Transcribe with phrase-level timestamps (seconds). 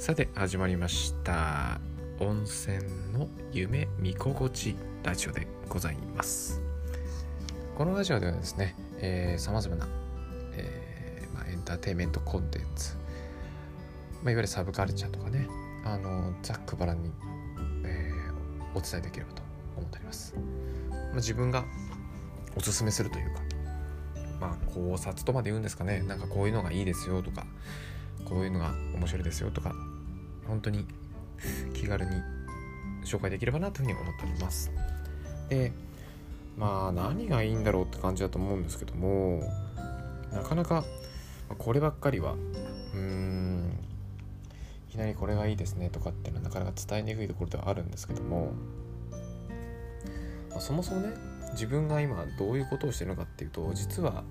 [0.00, 1.78] さて始まりました。
[2.20, 2.78] 温泉
[3.12, 6.62] の夢見心地ラジオでございます。
[7.76, 9.86] このラジオではですねさまざまな、
[10.54, 15.46] えーまあ、エンターテインメントコンテンツ、まあ、いわゆるサブカルチャーとかね
[15.84, 17.12] あのざっくばらんに、
[17.84, 19.42] えー、お伝えできればと
[19.76, 20.34] 思っております、
[20.88, 21.66] まあ、自分が
[22.56, 23.42] おすすめするというか
[24.40, 26.00] まあ考察とまで言うんですかね。
[26.00, 27.44] なんかこういうのがいいですよとか
[28.24, 29.74] こういうのが面白いですよとか
[30.50, 30.84] 本当に
[31.72, 32.10] 気軽に
[33.04, 34.70] 紹介できればなというふうに思っております。
[35.48, 35.72] で
[36.58, 39.42] まあ何がいいんだろうって感じだと思うんですけども
[40.32, 40.84] なかなか
[41.56, 43.78] こればっかりはうーん
[44.88, 48.52] いきなりこれがいいですねとかっていうのはなかなか伝えにくいところではあるんですけども、
[50.50, 51.14] まあ、そもそもね
[51.52, 54.24] 自分が今どういうことをしてるのかっていうと実は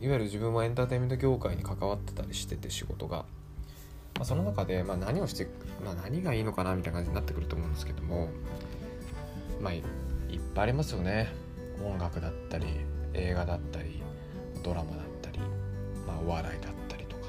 [0.00, 3.24] いわゆる自分もエンターテインメント業界に関わってたりしてて仕事が、
[4.18, 5.46] まあ、その中で、まあ、何をして、
[5.84, 8.28] まあ、何がいいのかなみたいな感じになってくると思うんですけども
[9.60, 9.82] まあいっ
[10.54, 11.32] ぱいありますよね。
[11.84, 12.66] 音楽だったり
[13.14, 14.02] 映画だったり
[14.62, 15.38] ドラマだったり、
[16.06, 17.22] まあ、お笑いだったりとか、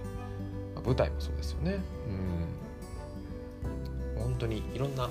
[0.76, 1.80] まあ、舞台もそうですよね。
[4.16, 4.22] うん。
[4.22, 5.10] 本当にいろんな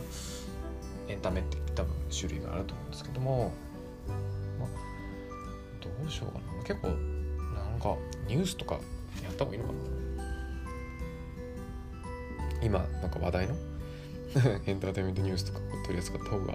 [1.06, 3.52] エンタメって多分種類があると思うんですけども、
[4.58, 4.68] まあ、
[5.80, 6.62] どうしようかな。
[6.64, 8.74] 結構なんかニュースとか
[9.22, 10.07] やった方がいいのかな。
[12.62, 13.54] 今なんか話題の？
[14.66, 16.54] エンターテインメントニュースとか取り扱った方が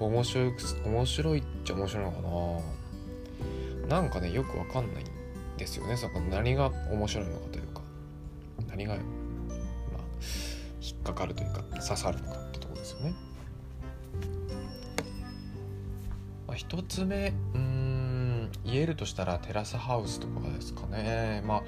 [0.00, 0.52] 面白い
[0.86, 2.22] 面白いっちゃ面白いのか
[3.88, 4.00] な？
[4.00, 5.06] なんかねよくわかんないん
[5.58, 5.96] ですよね。
[5.96, 7.82] その何が面白いのかというか。
[8.68, 9.04] 何がまあ
[10.82, 13.14] 引っかかるというか刺さるのかってとこですよね。
[16.46, 21.42] まあ、一つ目うん言えるとしたらテラスハウスとかですかね。
[21.46, 21.62] まあ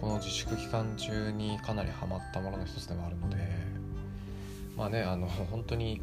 [0.00, 3.36] この自粛期間中にかなりハマったものの一つでもあるので
[4.76, 6.00] まあねあの本当に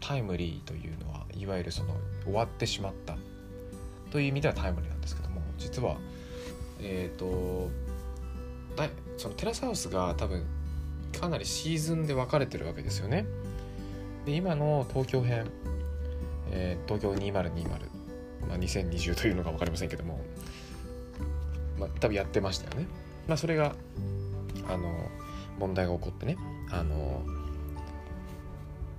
[0.00, 1.94] タイムリーというのはいわゆるその
[2.24, 3.16] 終わってしまった
[4.10, 5.96] という意味ではタイムリーなんですけども実は
[6.80, 7.70] えっ、ー、と
[9.16, 10.44] そのテラスハウスが多分
[11.18, 13.26] かなりシーズンで分かれてるわけですよね。
[14.24, 15.50] で今の東京編、
[16.52, 17.88] えー、東京2020
[18.48, 20.20] まあ、2020というのか分かりませんけども、
[21.78, 22.86] まあ、多分やってましたよね。
[23.26, 23.74] まあ、それが
[24.68, 24.92] あの
[25.58, 26.36] 問題が起こってね。
[26.70, 27.22] あの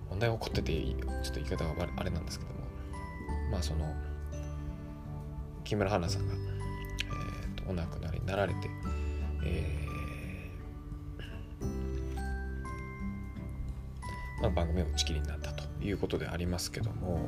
[0.10, 2.60] 問題が起こっててちょっと言い方があれなんですけども。
[3.52, 3.94] まあその
[5.64, 8.70] 木村花さんが、えーと、お亡くなりになられて、
[9.46, 17.28] えーまあ、番組を打ち切りになったということでありますけども。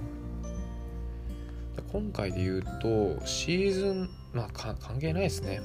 [1.92, 5.62] 今回で言うとシーズンまあ関係ないですね。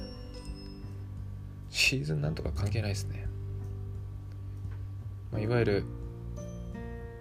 [1.69, 3.27] シーズンなんとか関係ないですね、
[5.31, 5.83] まあ、いわゆる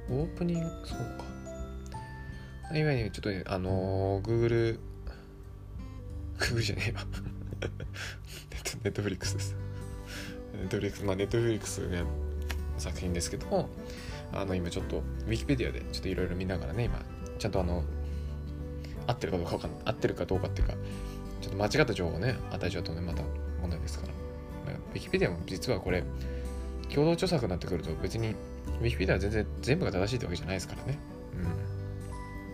[0.09, 2.77] オープニングそうか。
[2.77, 4.79] いわゆるちょっとあのー、Google
[6.39, 7.01] Google じゃねえわ。
[8.83, 9.57] ネットフリックスです。
[10.57, 12.03] ネットフリックスまあネットフリックスね
[12.79, 13.69] 作品ですけども
[14.33, 17.03] あの今ちょっとウィキペディアでちょっといろいろ見ながらね今
[17.39, 17.85] ちゃんとあの
[19.07, 20.75] 合ってるかどうか合ってるかどうかっていうか
[21.47, 23.23] ちょっと間違った情報をね与えちゃうとねまた
[23.61, 24.13] 問題ですから。
[24.73, 26.03] ウィキペディアも実はこれ
[26.93, 28.35] 共同著作になってくると別に
[28.81, 30.99] ウィキペディアは全然全部が正しいってわけじゃないですからね。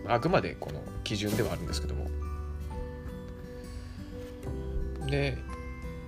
[0.05, 0.11] うん。
[0.11, 2.07] あくまでこの基準ではあるんですけども。
[5.09, 5.37] で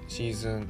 [0.08, 0.70] シーズン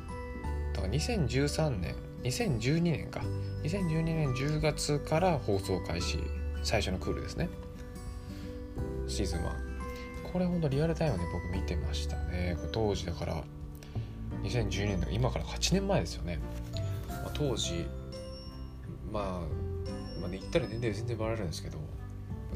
[0.74, 3.22] だから2013年2012年か。
[3.64, 6.20] 2012年10月から放送開始
[6.64, 7.50] 最初のクールですね。
[9.08, 9.65] シーズン1
[10.36, 12.58] これほんとリアルタイムで僕見てましたね。
[12.74, 13.42] 当時だから
[14.44, 16.42] 2012年だか今から8年前ですよね、
[17.08, 17.86] まあ、当時
[19.14, 19.24] まあ、
[20.20, 21.78] まあ、ね、言ったら年齢全然バレるんですけど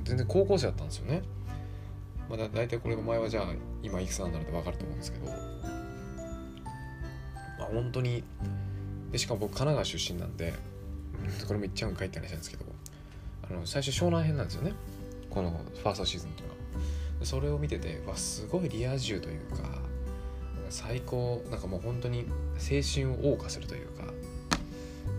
[0.03, 1.21] 全然高校生だったんですよね。
[2.29, 3.45] まあ、だ大体これお前はじゃあ
[3.81, 5.25] 今いくつなんだろうって分かると思うんですけど
[7.59, 8.25] まあ本当に
[9.09, 10.53] でしかも僕神奈川出身なんで
[11.47, 12.65] これも言っちゃうんかいって話なんですけど
[13.49, 14.73] あの最初湘南編なんですよね。
[15.29, 16.58] このファーストシーズンとか。
[17.23, 19.79] それを見ててわすごいリア充というか
[20.69, 22.25] 最高なんかもう本当に
[22.55, 24.03] 青春を謳歌するというか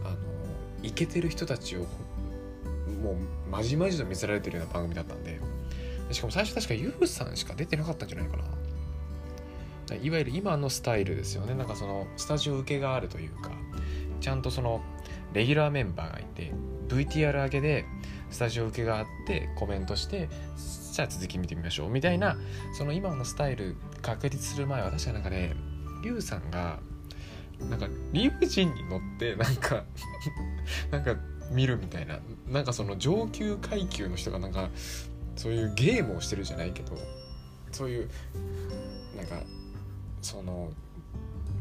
[0.04, 0.16] あの
[0.82, 1.80] イケてる人たちを
[3.02, 5.40] もうまじまじと見せられてるような番組だったんで
[6.12, 8.44] しかも最初確かユウさんしか出てなかったんじゃないかな。
[9.96, 11.54] いわゆる今のスタイルですよね。
[11.54, 13.50] なんかそのスタジオ受けがあるというか
[14.20, 14.82] ちゃんとその
[15.32, 16.52] レギュラーメンバーがいて
[16.88, 17.84] VTR 上げで
[18.30, 20.28] スタジオ受けがあってコメントして
[21.00, 21.90] じゃあ続き見てみましょう。
[21.90, 22.36] みたいな
[22.74, 25.54] その今のスタイル確立する前は確かなんかね
[26.02, 26.78] リュウさんが
[27.70, 29.84] なんかリムジンに乗ってなんか
[30.92, 31.16] なんか
[31.50, 32.18] 見るみたいな。
[32.46, 34.68] なんかその上級階級の人がなんか
[35.36, 36.94] そういうゲームをしてるじゃないけど
[37.72, 38.10] そういう
[39.16, 39.40] なんか
[40.20, 40.70] その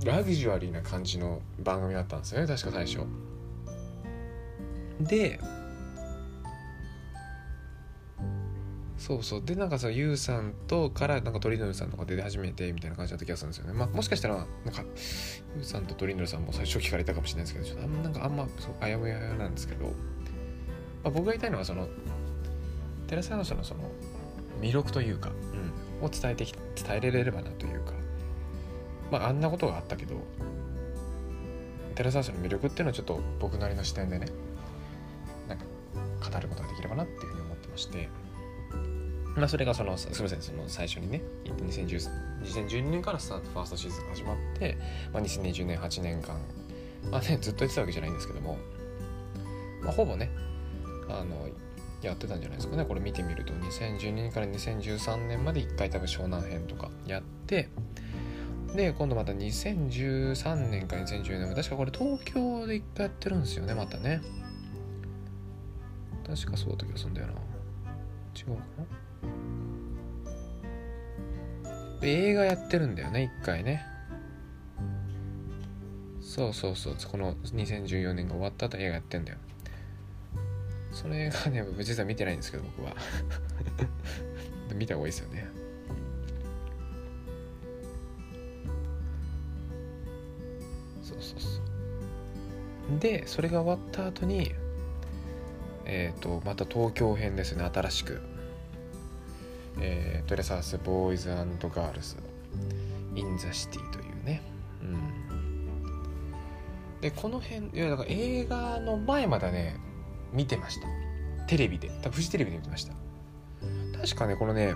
[0.03, 3.05] ラグジュアリーな感じの番組だったんですよね確か最初。
[4.99, 5.39] で
[8.99, 9.41] そうそう。
[9.43, 13.73] でなんかさユウさんとからなんかトリノルさんとか出始めてみたいな感じだった気がするんですよね。
[13.73, 14.83] まあもしかしたらなんか
[15.55, 19.91] ユウさんとトリノルさんも最初聞かれたかもしれないですけどちょっとあんなんかあんまそうあやむやなんですけど、ま
[21.05, 21.87] あ、僕が言いたいのはその
[23.07, 23.89] テラスハウスのその
[24.61, 25.31] 魅力というか、
[26.01, 27.93] うん、を伝えてき伝えれればなというか。
[29.11, 30.15] まああんなことがあったけど
[31.95, 34.27] テラスハウスの魅力っていうのはちょっと僕なりの視点でね
[35.47, 35.65] なんか
[36.29, 38.09] 語ることができればなっていうふうに思ってまして。
[39.39, 44.77] まあそれがそのすみませんその最初にね2012年からスタートファーストシーズン始まって、
[45.13, 46.39] まあ、2020年8年間
[47.09, 48.57] まあねずっと言ってたわけじゃないんですけども、
[49.81, 50.29] まあ、ほぼね
[51.07, 51.47] あの
[52.01, 52.85] やってたんじゃないですかね。
[52.85, 57.69] これ見てみると2012年から2013年まで1回多分湘南編とかやって
[58.73, 64.21] で今度また2013年から2014年も確かこれ東京で1回やってるんですよねまたね。
[66.27, 67.33] 確かそうだった気がするんだよな。
[67.33, 69.08] 違うかな？
[72.01, 73.85] 映画やってるんだよね1回ね。
[76.21, 79.37] そうそうそうこの2014年が終わった後映画やってんだよ。
[80.91, 82.95] それがね実は見てないんですけど僕は。
[84.75, 85.47] 見た方がいいですよね。
[91.01, 91.59] そうそうそ
[92.95, 92.99] う。
[92.99, 94.53] でそれが終わった後に
[95.85, 98.21] えっ、ー、とまた東京編ですね新しく。
[99.79, 102.17] えー、テラスハウス Boys Girls
[103.15, 104.41] in the City というね。
[104.81, 105.29] うん。
[107.01, 109.77] でこの辺いやだから映画の前まだね
[110.33, 110.87] 見てました。
[111.47, 111.89] テレビで。
[112.01, 112.93] 多分フジテレビで見てました。
[114.01, 114.75] 確かねこのね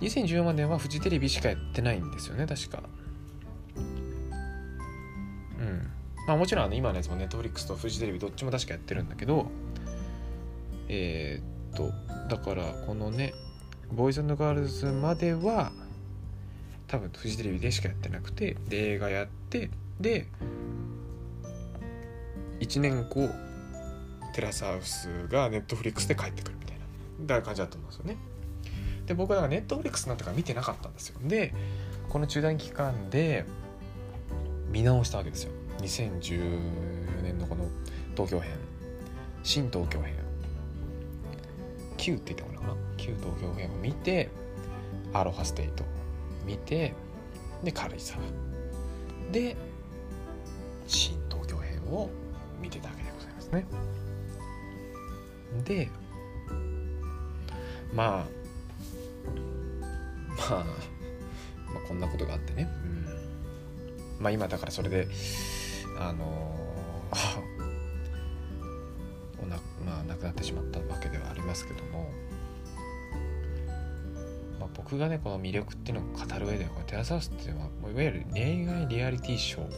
[0.00, 2.82] 2014年はフジテレビしかやってないんですよね確か。
[3.76, 3.80] う
[5.62, 5.90] ん。
[6.26, 9.46] まあもちろんあの今のやつも Netflix とフジテレビどっちも確かやってるんだけど
[10.88, 11.92] えー、っと
[12.28, 13.32] だからこのね
[13.92, 15.72] ボーイズガールズまでは
[16.86, 19.70] 多分フジテレビでしかやってなくてで映画やって
[20.00, 20.26] で
[22.60, 23.28] 1年後
[24.34, 26.78] テラスハウスがネットフリックスで帰ってくるみたい
[27.26, 28.16] なだ感じだったんですよね。
[29.06, 31.18] で僕はネットフリックスなんてか見てなかったんですよ。
[31.24, 31.54] で
[32.08, 33.46] この中断期間で
[34.70, 35.52] 見直したわけですよ。
[35.78, 37.68] 2014年のこの
[38.12, 38.52] 東京編。
[39.42, 40.17] 新東京編。
[41.98, 42.74] 旧って言ったのかな？
[42.96, 44.30] 旧東京編を見て
[45.12, 45.84] アロハステイト
[46.46, 46.94] 見て
[47.62, 48.22] で軽井沢。
[49.30, 49.54] で
[50.86, 52.08] 新東京編を
[52.62, 53.66] 見てたわけでございますね。
[55.64, 55.90] で
[57.92, 58.08] まあ
[60.50, 60.66] まあ、まあ
[61.86, 62.68] こんなことがあってね、
[64.18, 65.08] うん、まあ今だからそれで
[65.98, 66.54] あの
[69.42, 71.17] おなまあ亡くなってしまったわけで
[71.48, 72.10] ますけども、
[74.60, 79.68] まあ、僕がねこの魅力っていうのを語る上でこのテラスハウスっていうのはいわゆる恋愛リアリティショー、ま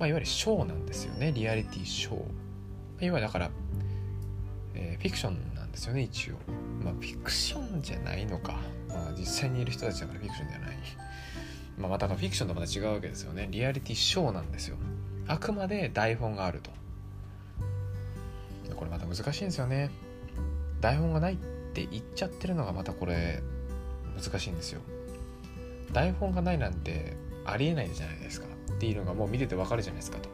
[0.00, 1.32] あ、いわゆるショーなんですよね。
[1.32, 2.22] リアリティショー、ま
[3.02, 3.50] あ、いわゆるだから
[4.78, 6.34] えー、フィクションなんですよね一応。
[6.84, 8.58] まあフィクションじゃないのか。
[8.88, 10.76] まあ実際にいる人たちだからフィクションじゃない。
[11.78, 13.48] まあまたフィクションとまた違うわけですよね。
[13.50, 14.76] リアリティショーなんですよ。
[15.26, 16.70] あくまで台本があると。
[18.74, 19.90] これまた難しいんですよね。
[20.80, 21.36] 台本がないっ
[21.72, 23.42] て言っちゃってるのがまたこれ
[24.16, 24.80] 難しいんですよ。
[25.92, 28.46] 台本がないなんてありえないじゃないですか。
[28.72, 30.28] っていうのがもう見ててわかるじゃないですかと。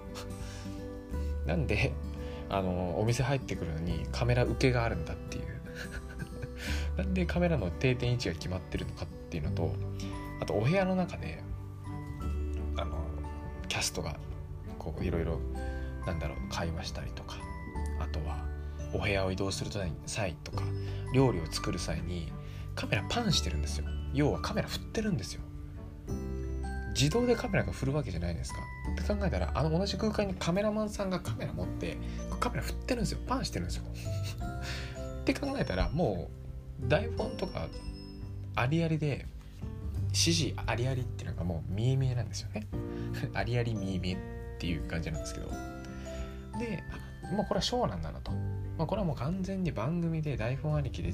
[1.47, 1.93] なんで
[2.49, 5.45] あのお店入ってくるのにカメラ受けがあるんだっていう。
[6.97, 9.75] なんでカメラの定点位置が決まってるのかっていうのと
[10.41, 11.43] あとお部屋の中で
[12.77, 12.99] あの
[13.69, 14.17] キャストが
[14.79, 15.41] こういろいろ
[16.07, 17.37] なんだろう会話したりとか
[17.99, 18.52] あとは
[18.93, 19.71] お部屋を移動する
[20.07, 20.63] 際とか
[21.15, 22.33] 料理を作る際に
[22.75, 23.87] カメラパンしてるんですよ。
[24.13, 25.43] 要はカメラ振ってるんですよ。
[26.95, 28.61] 自動でカメラが振るわけじゃないですか。
[28.93, 31.97] って考えたらあの同じ空間にカメラマンさんがカメラ持って
[32.39, 33.19] カメラ振ってるんですよ。
[33.27, 33.85] パンしてるんですよ。
[35.23, 36.31] って考えたらも
[36.85, 37.69] う台本とか
[38.55, 39.27] ありありで
[40.09, 42.67] 指示ありありっていうのがもう見え見えなんですよね。
[43.35, 44.17] ありあり見え見えっ
[44.59, 45.49] ていう感じなんですけど。
[46.59, 46.83] で
[47.33, 48.33] もうこれはショーなんだなと、
[48.79, 51.13] まあ、これはもう完全に番組で台本ありきで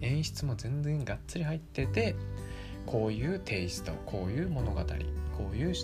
[0.00, 2.16] 演出も全然がっつり入ってて
[2.86, 5.74] こういうテイストこういう物語こういう、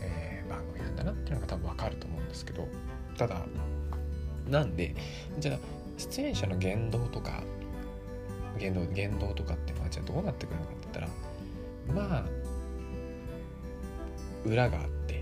[0.00, 2.68] えー、番組なんだなっていうのが多分分かると思うんですけど
[3.16, 3.42] ただ
[4.48, 4.94] なんで
[5.38, 5.58] じゃあ
[5.98, 7.42] 出演者の言動とか
[8.58, 11.08] 言動言動とかっていうのはじゃあどうなってくるのかって言ったら
[11.94, 12.24] まあ
[14.44, 15.20] 裏があって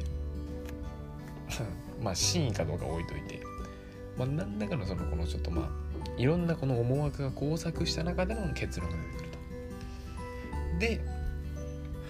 [2.03, 3.43] まあ真意かどうか置いといて、
[4.21, 9.39] まあ、何らかのそのこのちょっとまあいろんなこの思惑が交錯した中での結論が出てくると。
[10.79, 11.01] で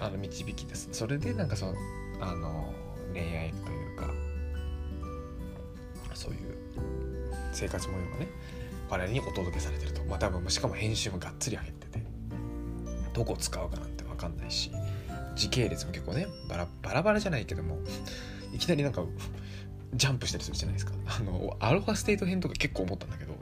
[0.01, 1.73] あの導き出すそれでなんかその
[2.19, 2.73] あの
[3.13, 4.13] 恋愛というか
[6.13, 6.57] そういう
[7.53, 8.27] 生活模様がね
[8.89, 12.03] 我々にお届けされてるとまあ多分しかも編集もがっつり入ってて
[13.13, 14.69] どこ使うかなんて分かんないし
[15.35, 17.77] 時系列も結構ねバラバラバラじゃないけども
[18.53, 19.01] いきなりなんか
[19.93, 20.93] ジャンプしたりするじゃないですか。
[21.05, 23.35] あのアルファステート編とか結構思ったんだけど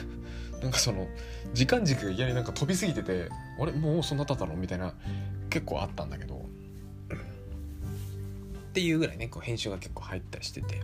[0.62, 1.08] なんかその
[1.52, 3.28] 時間軸がいきなりなんか飛びすぎてて
[3.58, 4.94] あれもうそんな経ったのみたいな
[5.48, 6.40] 結構あったんだけどっ
[8.72, 10.80] ていうぐらいねこう編集が結構入ったりしてて。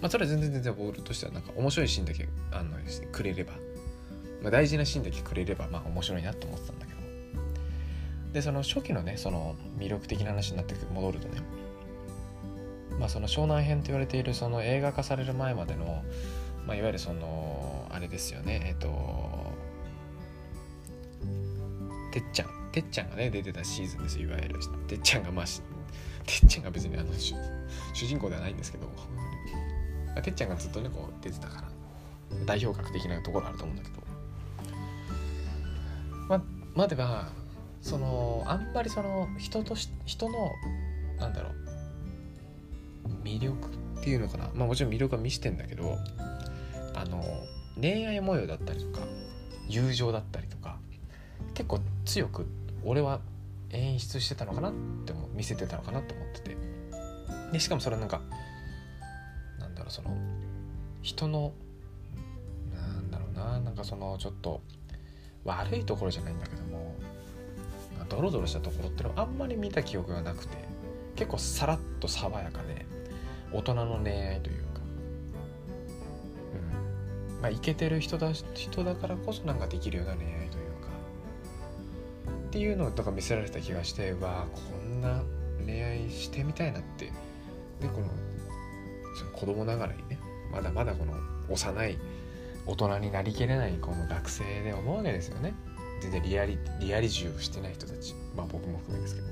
[0.00, 2.76] まあそれは全然全然ボールとしてはなんか面白いシーンだけあの
[3.12, 3.52] くれれば、
[4.42, 7.00] まあ、大事なシーンだけくれればまあ面白いなと思ってたんだけど。
[8.32, 11.40] でその初期のねその魅力的な話になって戻るとね
[13.02, 16.04] まあその湘南編と言われているその映画化される前までの、
[16.68, 18.88] まあ、いわゆるそのあれですよねえっと
[22.12, 22.48] てっちゃん。
[22.70, 24.60] てっちゃんがね出てたシーズンですいわゆる。
[24.86, 27.12] てっちゃんがまあてっちゃんが別にあの
[27.92, 28.88] 主人公ではないんですけど。
[30.16, 31.68] あてっちゃんがずっとねこう出てたから。
[32.46, 33.96] 代表格的なところあると思うんだけど。
[36.28, 36.44] ま
[36.76, 37.30] までは
[37.80, 40.52] そのあんまりその人とし人の
[41.18, 41.61] なんだろう。
[43.24, 43.68] 魅力
[44.00, 44.50] っていうのかな？
[44.54, 45.98] まあもちろん魅力は見してんだけど
[46.94, 47.22] あの
[47.80, 49.06] 恋愛模様だったりとか
[49.68, 50.78] 友情だったりとか
[51.54, 52.46] 結構強く
[52.84, 53.20] 俺は
[53.70, 54.72] 演出してたのかなっ
[55.06, 56.56] ても見せてたのかなと思ってて。
[57.52, 58.22] でしかもそれなんか
[59.60, 60.16] なんだろうその
[61.02, 61.52] 人の
[62.74, 64.62] なんだろうななんかそのちょっと
[65.44, 66.94] 悪いところじゃないんだけども
[68.08, 70.56] ドロドロしたところってのはあんまり見た記憶がなくて
[71.14, 72.81] 結構さらっと爽やかで
[73.52, 74.80] 大人の恋愛というか。
[77.34, 77.42] うん。
[77.42, 80.88] まあイケてる人だ人だからこそなんかできるような恋愛というか。
[82.48, 85.22] っていうのをだか見せられた気がしてわあこんな
[85.64, 87.06] 恋愛してみたいなって。
[87.80, 88.08] でこの
[89.34, 90.18] 子供ながらにね
[90.52, 91.14] まだまだこの
[91.48, 91.98] 幼い
[92.66, 95.54] 大人になりきれないこの学生で思うわけですよね。
[96.00, 98.14] 全然リアリリアリジュしてない人たち。
[98.36, 99.28] まあ僕も含めですけど。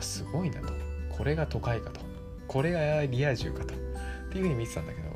[0.00, 0.68] すごいなと。
[1.16, 2.00] これが都会かと。
[2.48, 3.74] これがリア充かと。
[3.74, 5.08] っていうふうに見てたんだけど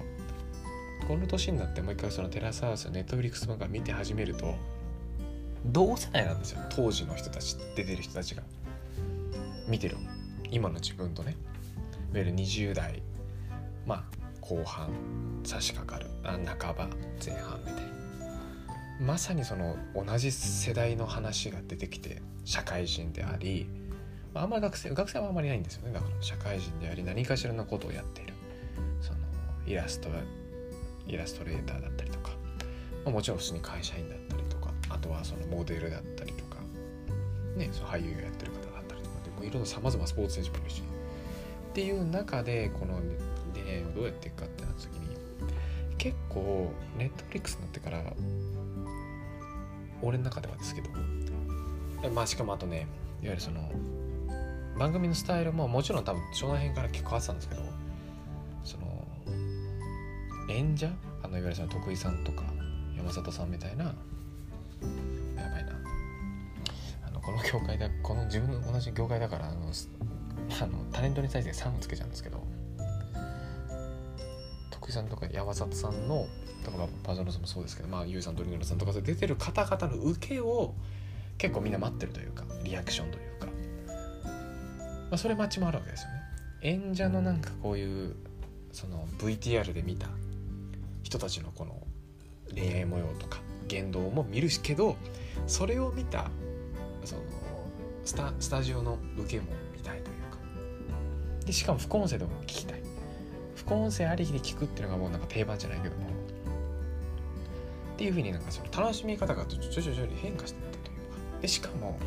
[1.06, 4.54] この年になってもう一回そのテラスハウスネットフリックス漫画見て始めると
[5.66, 6.60] 同世代なんですよ。
[6.70, 8.42] 当時の人たち出てる人たちが。
[9.68, 9.96] 見てる。
[10.50, 11.36] 今の自分とね。
[12.12, 13.02] いわゆる20代。
[13.86, 14.04] まあ
[14.40, 14.90] 後半。
[15.44, 16.10] 差し掛かる。
[16.24, 16.88] あ半ば
[17.24, 17.90] 前半みたいな。
[19.00, 23.66] まさにその同じ世代の話が出てきて社会人であり
[24.34, 25.92] あんまり学生学生はあんまりないんですよね。
[25.92, 28.34] だから社会人であり何かしらのことをやっている。
[29.00, 29.18] その
[29.66, 30.08] イラスト
[31.06, 32.30] イラストレーターだったりとか、
[33.04, 34.70] まあ、もちろん普通に会社員だったりとか。
[34.88, 36.56] あとはそのモデルだったりとか。
[37.56, 39.16] ねその俳優をやってる方だったりとか。
[39.24, 40.82] でもいろんなさまざまスポーツ選手もいるし。
[41.70, 43.00] っていう中でこの
[43.54, 45.16] 恋愛をどうやっていくかってなった時に
[45.98, 48.02] 結構ネットフリックスになってから
[50.02, 50.90] 俺の中ではですけど。
[52.14, 52.86] まあしかもあとね
[53.22, 53.70] いわゆるその
[54.80, 57.62] 番組のスタイルももちろん多分湘南編から結構変わってたんですけど
[58.64, 59.06] その
[60.48, 60.88] 演者
[61.22, 62.44] あのいわゆるその徳井さんとか
[62.96, 63.92] 山里さんみたいなや
[65.50, 65.72] ばいな。
[67.06, 72.42] あのこの業界だこの自分の同じ業界だからあのあのタレントに対して3をつけちゃうんですけど
[74.70, 76.26] 徳井さんとか山里さんの
[76.64, 80.72] とかパーソナルさんもそうですけどまあゆうさんとりのりさんとか出てる方々の受けを
[81.36, 83.46] 結構みんな待ってるというかリアクションというか、
[85.10, 86.20] まあ、それ待ちもあるわけですよね。
[86.62, 88.14] 演者のなんかこういう
[88.72, 90.08] その VTR で見た
[91.02, 91.76] 人たちのこの
[92.54, 94.96] 恋愛模様とか言動も見るけど
[95.46, 96.30] それを見た
[97.04, 97.22] その
[98.04, 100.38] スタスタジオの受けも見たいというか。
[101.44, 102.82] でしかも副音声でも聞きたい。
[103.56, 106.08] 副音声ありきで聞くっていうのがもうなんか定番じゃないけども。
[107.94, 111.98] っていうふうになんかその楽しみ方が徐々に変化していったというかでしかも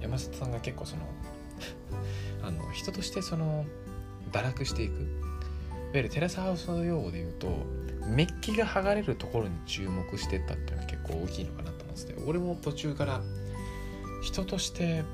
[0.00, 1.02] 山里さんが結構その
[2.74, 3.64] 人としてその
[4.32, 4.92] 堕落していく。
[4.92, 5.06] いわ
[5.94, 7.46] ゆるテラスハウスの用語で言うと
[8.08, 13.20] メッキが剥がれるところに注目してったっていうのが結構大きいのかなと思ってて俺も途中から
[14.20, 15.04] 人として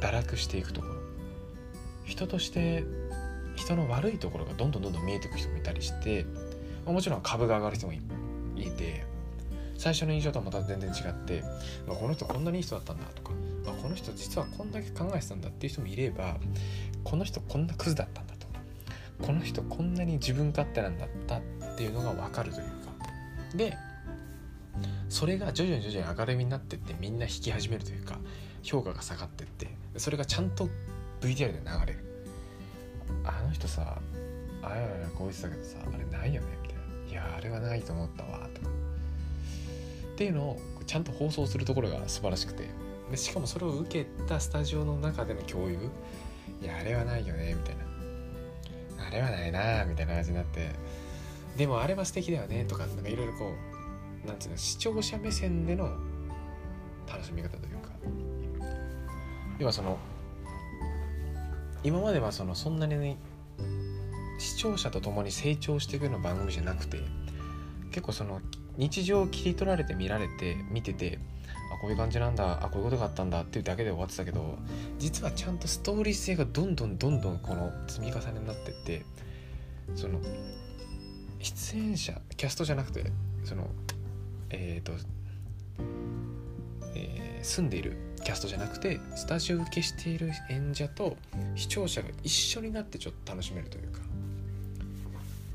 [0.00, 0.94] 堕落していくところ。
[2.04, 2.84] 人として
[3.56, 6.26] 人の悪いところがどんどんどんどん見えていく人もいたりして
[6.84, 8.00] もちろん株が上がる人もい
[8.70, 9.04] て
[9.78, 11.42] 最初の印象とはまた全然違って
[11.86, 13.30] この人こんなにいい人だったんだとか
[13.84, 16.38] この人実はこんだけ考えてたんだっていう人もいれば
[17.04, 18.46] この人こんなクズだったんだと。
[19.22, 21.42] この人こんなに自分勝手なんだったっ
[21.76, 22.72] ていうのが分かるというか。
[23.54, 23.76] で
[25.10, 28.18] それが徐々に徐々に明るみになってってみんな引き始めるというか
[28.62, 30.70] 評価が下がってってそれがちゃんと
[31.20, 31.98] VTR で流れる。
[33.22, 33.98] あの人さ
[34.62, 37.10] あややこう言ってたけどさあれないよねみたいな。
[37.10, 38.68] いやあれはないと思ったわとか。
[40.14, 42.82] っていうのをちゃんと放送するところが素晴らしくて。
[43.14, 45.78] でしかもそれを受けたスタジオの中での共有。
[46.60, 47.84] いやあれはないよねみたいな。
[49.06, 50.70] あれはないなみたいな感じになって。
[51.56, 53.52] でもあれは素敵だよねとかなんかいろいろこ
[54.24, 55.90] うなんていうの視聴者目線での
[57.06, 57.90] 楽しみ方というか。
[59.60, 59.96] 要はその
[61.84, 63.16] 今まではそのそんなに、ね、
[64.40, 66.98] 視聴者と共に成長していくような番組じゃなくて
[67.92, 68.40] 結構その
[68.76, 71.20] 日常を切り取られて見られて見てて
[71.74, 72.64] あこういう感じなんだ。
[72.64, 73.42] あこういうことがあったんだ。
[73.42, 74.56] っていうだけで終わってたけど
[74.98, 79.04] 実はちゃんとストーリー性がどんどんどんどんこの積み重ねになってって
[79.94, 80.20] その
[81.40, 83.04] 出演者キャストじゃなくて
[83.44, 83.68] その
[84.50, 84.92] えっ、ー、と、
[86.94, 91.16] えー、住んでいるキャストじゃなくてスタジオ受けしている演者と
[91.56, 94.00] 視聴者が一緒になってちょっと楽しめるというか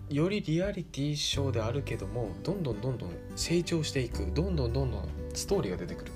[0.09, 4.31] よりリアリティショーであるけどもどんどんどんどん成長していく。
[4.33, 6.11] どんどんどんどんストーリーが出てくる。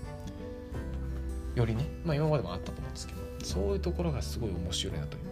[1.56, 1.88] よりね。
[2.04, 3.22] まあ今までもあったと思うんですけど。
[3.44, 5.32] そういうところがすごい面白いなというか。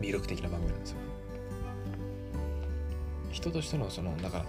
[0.00, 0.96] 魅力的な番組なんですよ。
[3.30, 4.44] 人としてのそのだから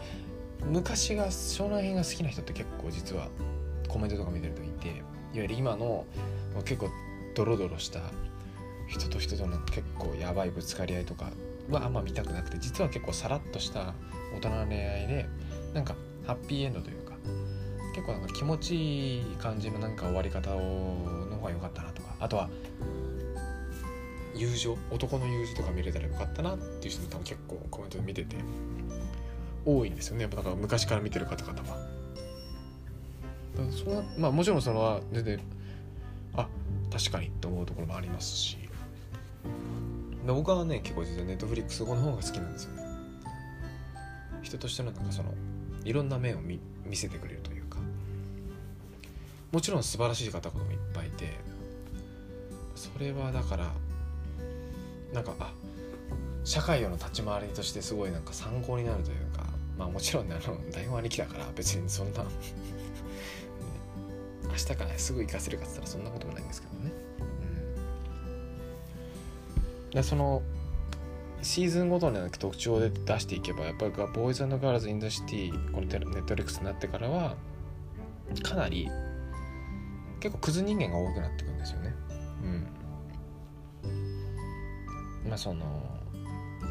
[0.65, 3.29] 昔が湘南編が好きな人って結構実は
[3.88, 5.03] コメントとか見てるといて。
[5.34, 6.05] いわゆる今の
[6.65, 6.89] 結構
[7.36, 8.01] ドロドロした
[8.89, 11.32] 人と人との結構やばいぶつかり合いとか
[11.69, 13.93] はあんま見たくなくて実は結構さらっとした
[14.36, 15.30] 大人の恋愛で
[15.73, 15.95] なんか
[16.28, 17.01] ハッピーエンドという
[17.93, 22.15] 結構なんか気持ちいい感じのなんか終わり方をの方が良かったなとか。
[22.19, 22.49] あとは
[24.34, 24.77] 友情？
[24.89, 28.38] 男の友情とか見れたらよかったなっていう人も多分結構コメントで見てて
[29.65, 30.21] 多いんですよね。
[30.23, 31.88] やっぱだか昔から見てる方々は。
[33.71, 35.39] そのまあもちろんそのは全然
[36.36, 36.47] あ
[36.91, 38.58] 確かにと思うところもありますし。
[40.25, 42.84] 僕はね結構実はネットフリックス語の方が好きなんですよね。
[44.43, 45.34] 人としてのなんかその
[45.84, 47.51] いろんな面を見見せてくれると。
[49.52, 51.38] もちろん素晴らしい方もいっぱいいて
[52.76, 53.72] それはだから
[55.14, 55.52] なんかあ
[56.44, 59.46] 社会への立ち回りとしてすごいなんか参考になるというか
[59.78, 62.24] まあもちろんねあの台本ありきだから別にそんな
[64.50, 66.92] 明日からすぐ活かせるかっつったらそんなこともないんですけどね。
[69.86, 70.42] うん、でその
[71.42, 77.36] シーズンごとの特徴で出していけばやっぱり Boys Girls in the City この Netflix になってからは
[78.44, 78.90] かなり
[80.21, 81.93] 結構クズ人間が多くなってくんですよね。
[83.84, 83.88] う
[85.25, 85.29] ん。
[85.29, 85.65] まあその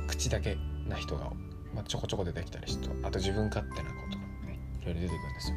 [0.06, 0.56] 口だけ
[0.88, 1.30] な人が、
[1.74, 5.56] まあ、ちょこちょこ出てきたりしてあと自分勝手なことがねいろいろ出てくるんですよ。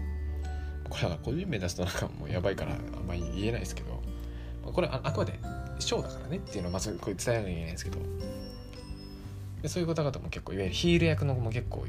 [0.90, 4.02] これは個人名出すとなんかもうやばいからあんまり言えないですけど
[4.64, 5.40] これああくまで
[5.80, 7.98] ショーだからねっていうのをまずこれ伝えなきゃいけないんですけど
[9.64, 11.86] でそういう方々も結構いわゆるヒール役の子も結構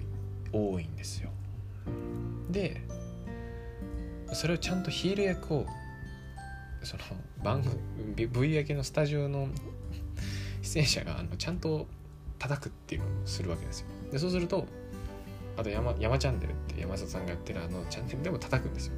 [0.52, 1.30] 多いんですよ
[2.50, 2.80] で
[4.32, 5.66] それをちゃんとヒール役を
[6.84, 7.02] その
[7.42, 9.48] 番組 V 焼けのスタジオの
[10.62, 11.86] 出演者があのちゃんと
[12.38, 13.86] 叩くっていうのをするわけですよ。
[14.12, 14.66] でそうすると
[15.56, 18.94] あと山山チャンネルって山里さんがやってるあのチャンネルでも叩くんですよ。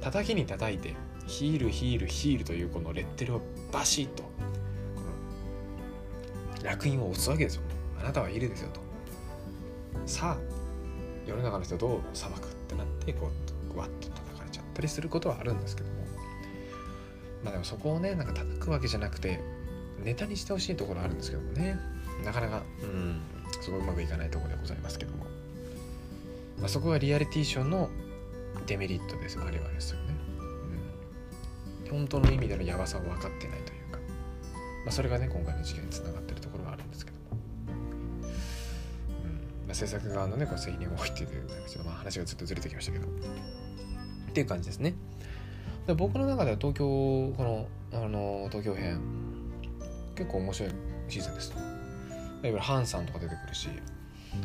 [0.00, 0.94] 叩きに叩いて
[1.26, 3.40] ヒールヒールヒールというこのレッテルを
[3.72, 4.30] バシッとこ
[6.62, 7.62] の烙印を押すわけですよ。
[8.00, 8.80] あなたはヒールですよと。
[10.06, 10.38] さあ
[11.26, 13.30] 世の中の人どう裁くってなってこ
[13.74, 16.05] うわっと叩かれちゃったりすることはあるんですけども。
[17.46, 19.40] まあでもそこをねなんか叩くわけじゃなくて
[20.02, 21.78] ネタにしてほしいところあるんですけどもね。
[22.24, 23.20] なかなかうん。
[23.60, 25.26] すごいうまくいかないところでございますけども。
[26.58, 27.88] まあ、そこがリアリティショーの
[28.66, 30.14] デメリットですあれはですよね、
[31.84, 33.98] うん、本当の意味でのヤバさを分かってないというか、
[34.86, 37.24] まあ、それがね今回の事件につながってるところがあるんですけども、
[38.18, 38.22] うん。
[38.22, 41.28] まあ、制作側のねこの責任を置いてる
[41.68, 43.06] ちょっとまあ話がずっとずれてきましたけど。
[43.06, 44.94] っていう感じですね
[45.86, 49.00] で僕の中では東京このあの東京編
[50.16, 50.72] 結構面白い
[51.08, 51.60] シーズンですいわ
[52.42, 53.68] ゆるハンさんとか出てくるし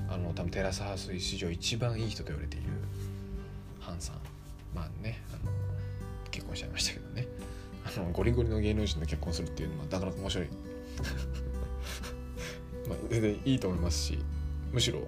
[0.09, 2.67] あの多分テラスハウス史上一番いい人と言われている
[3.79, 4.15] ハンさん。
[4.73, 5.51] まあねあの
[6.29, 7.27] 結婚しちゃいましたけどね。
[7.83, 10.47] あのゴリゴリの芸能人と結婚するっていうのはなかなか面白い。
[12.87, 14.19] まあ全然いいと思いますし
[14.71, 14.99] むしろ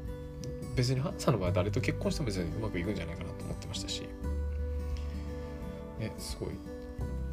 [0.76, 4.04] 別にハンさんの場合誰と結婚しても別にうまくいくんじゃないかなと思ってましたし。
[6.04, 6.50] ねすごい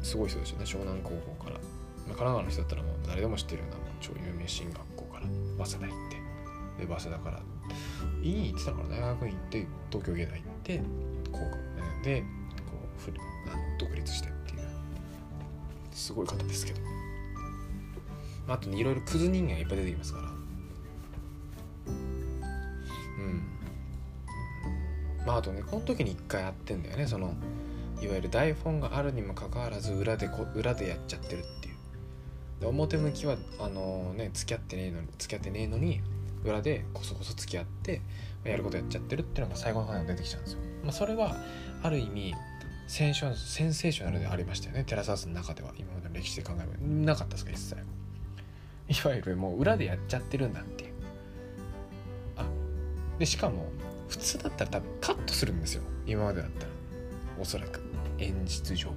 [0.01, 1.61] すごい人ですよね湘南高校から、まあ、
[2.07, 5.25] 神奈川の人だったらもう誰でも知ってるような超有名進学校から
[5.65, 6.21] 早稲田行って。
[6.79, 7.39] で早稲田から
[8.23, 10.81] いいって言ったから大学に行って東京芸大行って
[11.31, 11.45] 高校
[12.03, 12.25] でこ
[12.97, 13.13] うふ
[13.51, 14.59] あの独立してっていう。
[15.91, 16.81] すごい方ですけど。
[18.47, 20.23] あといろいろクズ人間がいっぱい出てきますから。
[20.27, 20.31] う
[23.21, 23.43] ん。
[25.25, 27.35] まああとねこの時に一回会ってんだよねその
[28.01, 31.75] いわゆる台本があるにもかかわらず裏でこ裏でやっちゃってるっていう。
[32.61, 36.01] で表向きはあのね付き合ってねえのに付き合ってねえのに
[36.43, 38.01] 裏でこそこそ付き合って
[38.43, 40.59] やることやっちゃってるっていうのが最後の方に出てきちゃうんですよ。
[40.83, 41.35] まあ、それは
[41.83, 42.33] ある意味
[42.87, 44.83] センショセンセーショナルでありましたよね。
[44.83, 45.71] テラスハウスの中では。
[45.77, 46.73] 今までの歴史で考えれば。
[46.81, 47.75] なかったですか一切。
[49.05, 50.93] いわゆるもう裏でやっちゃってるんだっていう。
[52.35, 52.45] あ
[53.17, 53.69] でしかも
[54.09, 55.83] 普通だったら多分カットするんですよ。
[56.05, 56.71] 今までだったら。
[57.39, 57.80] おそらく。
[58.21, 58.91] 演出上。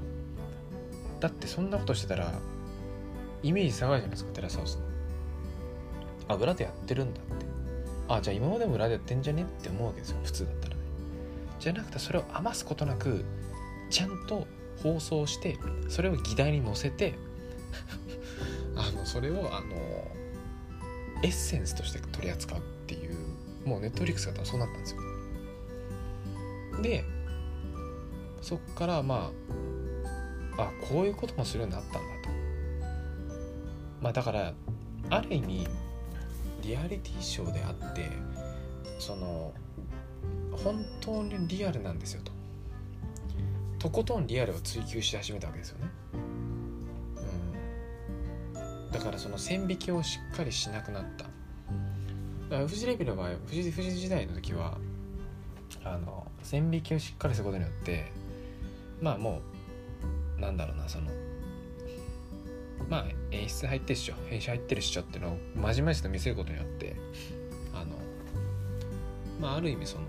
[1.21, 2.33] だってそんなことしてたら
[3.43, 4.83] イメージ下がるじゃないですかテラスハウスの。
[6.29, 7.47] あ裏でやってるんだって。
[8.09, 10.75] あじゃあ今までも裏でやってんじゃねって思うわけですよ普通だったら。
[10.77, 10.81] ね
[11.61, 13.25] じゃなくてそれを余すことなく
[13.91, 14.47] ちゃんと
[14.83, 15.57] 放送して
[15.89, 17.15] それを議題に載せて
[18.77, 19.75] あのそれをあの
[21.23, 23.15] エッセンスとして取り扱うっていう
[23.65, 25.01] もうネットフリックスがそうなったんですよ。
[26.83, 27.05] で
[28.45, 29.33] そっからま
[30.59, 32.05] ああこういうこともするようになったんだと。
[34.03, 34.53] まあだから
[35.09, 35.67] ある意味
[36.63, 38.11] リアリティショーであって
[38.99, 39.55] その
[40.53, 42.33] 本当にリアルなんですよと。
[43.79, 45.87] とことんリアルを追求し始めたわけですよね、
[48.55, 51.25] うん、だからその線引きをしっかりしなくなった。
[51.25, 54.77] だからフジレビの場合フジフジ時代の時は
[55.83, 58.13] あの線引きをしっかりすることによって
[59.05, 59.43] まあも
[60.39, 61.11] うなんだろうなその
[62.89, 66.97] まあ演出入ってるっしょ編集入ってるっしょっていうのをまじまじと見せることによって
[67.75, 67.97] あの
[69.39, 70.05] まあある意味その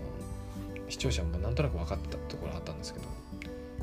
[0.87, 3.05] 視聴者もなんとなく分かってたところあったんですけど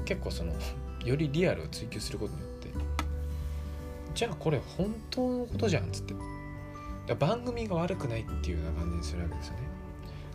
[0.06, 0.54] 結構その
[1.04, 2.68] よりリアルを追求することによって
[4.14, 6.14] じゃあこれ本当のことじゃんっつって
[7.14, 9.60] 番組が悪くないっていうような感じにするわけですよね。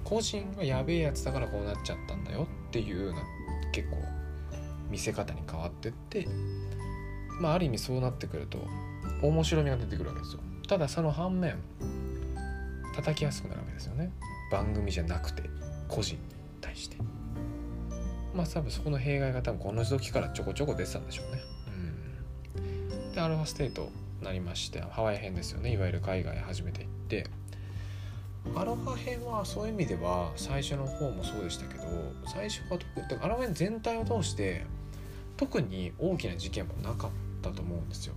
[0.04, 3.24] 個人がやべえやつだからこうなっちゃったんだよっていうような
[3.72, 3.98] 結構
[4.90, 6.28] 見せ方に変わってって
[7.40, 8.60] まあある意味そうなってくると
[9.22, 10.42] 面白みが出てくるわけですよ。
[10.68, 11.58] ただその反面
[12.96, 14.12] 叩きやすくなるわけですよね。
[14.52, 15.44] 番組じゃなくて
[15.88, 16.22] 個人に
[16.62, 16.98] 対して。
[18.34, 21.42] まあ多分そこの弊害が多分この時からちょこちょこ出てたんでしょうね。
[22.58, 23.12] うん。
[23.14, 23.90] でアルファステート
[24.22, 25.74] なりましてハワイ編ですよね。
[25.74, 27.28] いわゆる海外初めて行って。
[28.56, 31.84] アロハ編はそういう意味では最初の方もそうでしたけど
[32.26, 32.80] 最初は
[33.22, 34.66] アロハ編全体を通して
[35.38, 38.16] 特に大きな事件もなかったと思うんですよ。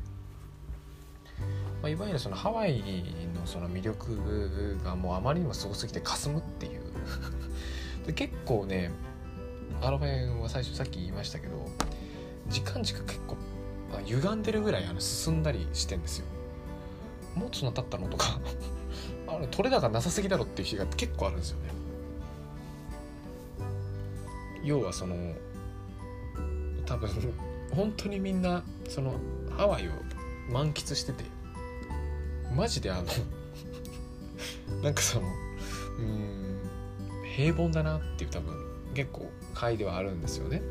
[1.82, 2.82] まあ、いわゆるそのハワイ
[3.34, 6.80] のその魅力がもうあまりにもすごすぎて霞むっていう。
[8.06, 8.90] で結構ね
[9.82, 11.66] アロフェンは最初さっき言いましたけど
[12.48, 13.36] 時間軸結構、
[13.92, 16.26] まあ、歪んでるぐらいあの進んだりしてんですよ。
[17.34, 18.40] もっとそんな経ったのとか
[19.28, 21.70] あの取れ高なさすぎだろっていう日が結構あるんですよね。
[24.62, 25.34] 要はその
[26.90, 27.08] 多分
[27.70, 29.14] 本当にみんなその
[29.56, 29.92] ハワイを
[30.52, 31.22] 満喫してて
[32.52, 33.04] マジであの
[34.82, 35.28] なんかその
[35.98, 36.58] うん
[37.36, 38.56] 平凡だなっていう多分
[38.92, 40.62] 結構回ではあるんですよね。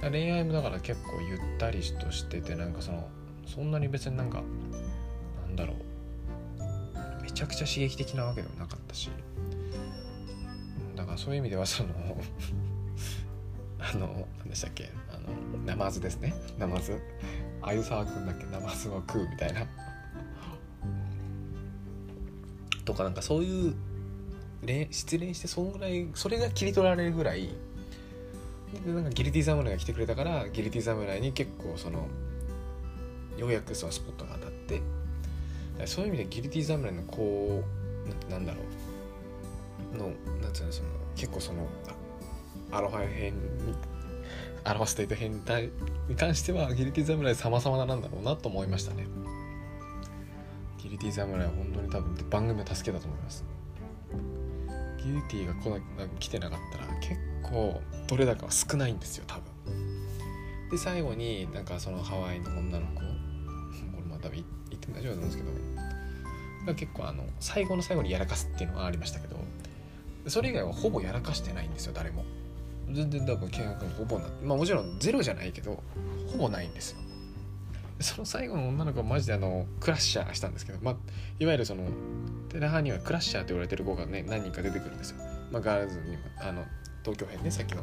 [0.00, 3.08] 恋愛もだから結構ゆったりとしててなんかその
[3.46, 4.42] そんなに別になんか
[5.46, 9.10] なんだろうめちゃくちゃ刺激的なわけでもなかったし
[10.96, 11.90] だからそういう意味ではその
[13.78, 14.90] あの何でしたっけ
[15.64, 16.34] ナマズですね。
[16.58, 17.00] ナマズ。
[17.62, 18.46] あゆさわくんだっけ？
[18.46, 19.66] ナマズを食うみたいな。
[22.84, 23.74] とかなんかそういう
[24.90, 27.50] 失恋してそんぐらいそれが切り取られるぐらい
[28.84, 32.08] でなんかギルティ侍が来てくれたからギルティ侍に結構その
[33.38, 34.82] ようやくそのスポットが当たって。
[35.86, 37.64] そういう意味でギルティ侍のこ
[38.28, 38.60] うなんだろ
[39.94, 39.96] う。
[39.96, 40.12] の
[40.42, 41.66] なんつうのその結構その
[42.70, 43.74] アロハ編に
[44.60, 45.70] にアロハステー
[46.08, 49.06] に関してはギルティ侍様々なんだろうなと思いましたね。
[50.78, 53.44] ギルティ侍は本当に多分番組の助けだと思います。
[55.02, 55.80] ギルティが来な
[56.18, 59.44] 来てなかったら結構取れ高は少ないんですよ多分。
[60.70, 63.02] で最後になんかそのハワイの女の子 こ
[63.96, 65.50] れまあ多分言っても大丈夫なんですけど
[66.74, 69.36] 結構あの最後の最後にやらかすっていうのはありましたけど
[70.28, 72.24] それ以外はほぼやらかしてないんですよ誰も。
[72.92, 75.82] 全然多分見学ほぼなまあもちろんゼロじゃないけど
[76.30, 76.98] ほぼないんですよ。
[78.00, 80.96] その最後の女の子はマジであのクラッシャーしたんですけど、まあ、
[81.38, 81.84] いわゆるその
[82.48, 85.18] テラハにはクラッシャーと言われてる子がね何人か出てくるんですよ、
[85.52, 86.64] まあ、ガールズにもあの
[87.02, 87.82] 東京編ねさっきの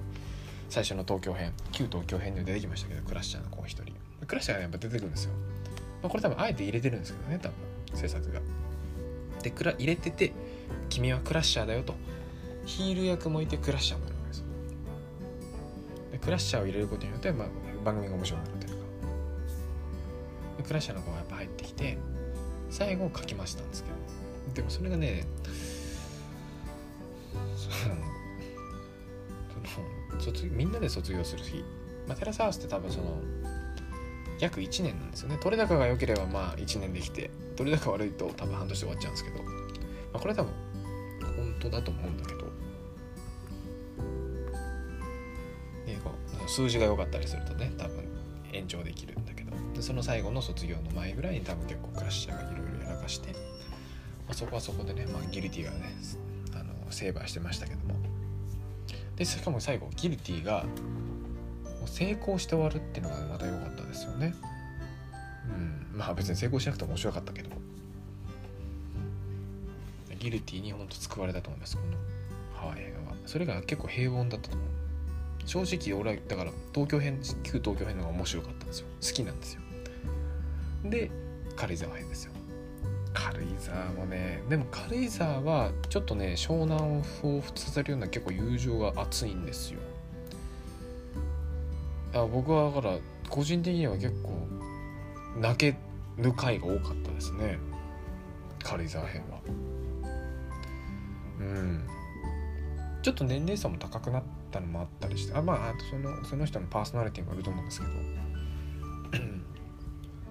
[0.70, 3.94] 最初の東京編旧東京編で出てきましたけどクラッシャーの子一人。
[4.26, 5.34] クラッシャーがやっぱ出てくるんですよ、
[6.02, 7.56] まあ、これ多分あえて入れてるんですけどね多分
[7.94, 8.42] 制作が。
[9.44, 10.34] でクラ入れてて
[10.90, 11.94] 君はクラッシャーだよと。
[12.66, 14.16] ヒール役もいてクラッシャーもいる。
[16.20, 17.48] クラッシャーを入れることによって、まあ、
[17.84, 18.88] 番組が面白くなるというか。
[20.64, 21.98] クラッシャーの子がやっぱ入ってきて
[22.70, 23.96] 最後書きましたんですけど。
[24.56, 25.26] でもそれがね
[27.54, 27.96] その
[30.22, 31.64] 卒みんなで卒業する日、
[32.08, 33.22] まあ、テラスハウスって多分その
[34.40, 35.38] 約1年なんですよね。
[35.42, 39.52] 取れ高が良ければまあ1年できて取れ高悪いと多分半年で終わっちゃうんですけど、ま
[40.14, 40.52] あ、これ多分
[41.36, 42.37] 本当だと思うんだけど、
[46.48, 48.04] 数字が良かったりするとね多分
[48.54, 49.52] 延長できるんだけど。
[49.74, 53.38] でその最後の卒業の前ぐらいに多分結構クラッシャーがいろいろやらかして、ま
[54.30, 55.96] あ、そこはそこでね、まあ、ギルティがね
[56.54, 57.96] あのセーバーしてましたけども。
[59.16, 60.66] でしかも最後ギルティが
[61.86, 64.34] 成功して終わるっていうのがまた良かったですよね。
[65.94, 65.98] うん。
[65.98, 67.50] まあ別に成功しなくても面白かったけど。
[70.20, 73.18] ギルティに本当救われたと思いますこのハワイ映画は。
[73.26, 74.77] それが結構平穏だったと思う。
[75.48, 78.88] 正直俺はだから東京編旧東京編の方が面白かったんですよ。
[79.02, 79.62] 好きなんですよ。
[80.84, 81.10] で
[81.56, 82.34] 軽井沢編ですよ。
[83.14, 89.80] 軽井沢もねでも軽井沢はちょっとね湘南を彷彿させるような結構友情が熱いんですよ。
[92.14, 92.98] あ僕はだから
[93.30, 94.48] 個人的には結構
[95.40, 95.78] 泣け
[96.18, 97.58] ぬ回が多かったですね。
[98.64, 99.40] 軽井沢編は。
[101.40, 101.88] うん。
[103.02, 107.92] ちょっと年齢差も高くなったのもあったりしてあまああとそのその人のパーソナリティもいると思うんですけど。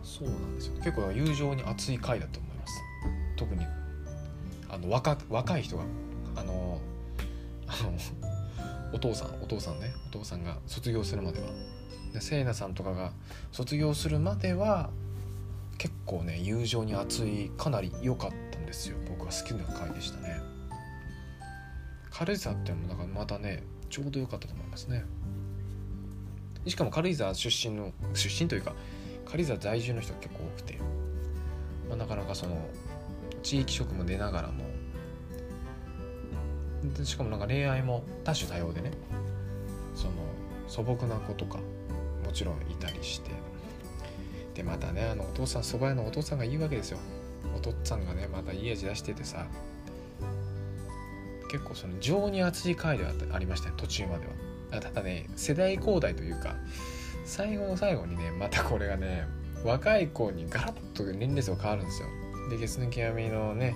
[0.02, 2.72] そうなんですよ結構友情に熱い回だと思います。
[3.36, 3.66] 特に。
[4.68, 5.84] あの若若い人が
[6.36, 6.80] あの
[7.66, 7.92] あの
[8.92, 9.92] お父さんお父さんね。
[10.08, 11.48] お父さんが卒業するまでは。
[12.12, 13.12] でせいなさんとかが
[13.52, 14.90] 卒業するまでは
[15.76, 18.96] 結構ね友情に熱いかなり良かったんですよ。
[19.08, 20.40] 僕は好きな回でしたね。
[22.10, 25.04] 軽井沢っていうのもだからまたねちょうど良かったと思いますね。
[26.66, 28.74] しかも軽井沢出身の出身というか
[29.24, 30.78] 軽井沢在住の人が結構多くて、
[31.88, 32.56] まあ、なかなかその
[33.42, 34.64] 地域職務出ながらも
[37.04, 38.90] しかもなんか恋愛も多種多様でね
[39.94, 40.12] その
[40.68, 41.58] 素朴な子とか
[42.24, 43.30] もちろんいたりして
[44.54, 46.98] でまたねあのお父さんそば屋のお父さんがいいわけですよ。
[47.54, 49.46] お父さんがねまたいい味出しててさ
[51.50, 54.80] 結構その情に熱い回ではありましたね途中までは。
[54.80, 56.56] ただね世代交代というか
[57.24, 59.26] 最後の最後にねまたこれがね
[59.64, 62.08] 若い子にガラッと年齢層変わるんですよ。
[62.50, 63.74] でゲスの極みのね